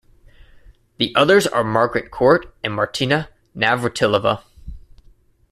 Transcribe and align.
The 0.97 1.13
others 1.15 1.45
are 1.45 1.63
Margaret 1.63 2.09
Court 2.09 2.51
and 2.63 2.73
Martina 2.73 3.29
Navratilova. 3.55 4.41